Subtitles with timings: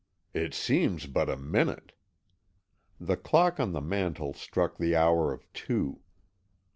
[0.33, 1.91] "It seems but a minute."
[2.99, 5.99] The clock on the mantel struck the hour of two.